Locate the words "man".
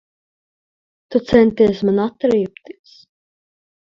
1.85-1.99